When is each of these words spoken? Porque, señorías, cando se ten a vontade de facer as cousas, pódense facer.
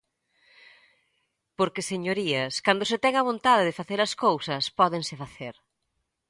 Porque, 1.57 1.87
señorías, 1.91 2.53
cando 2.65 2.83
se 2.91 2.97
ten 3.03 3.13
a 3.17 3.27
vontade 3.29 3.63
de 3.67 3.77
facer 3.79 3.99
as 4.01 4.13
cousas, 4.25 4.63
pódense 4.79 5.15
facer. 5.23 5.55